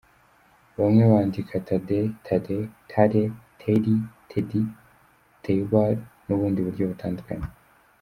[0.79, 2.57] Bamwe bandika, Thadde, Thade,
[2.91, 3.95] Thadee, Theddy,
[4.29, 4.61] Thedy,
[5.43, 7.47] Thybaud n’ubundi buryo butandukanye.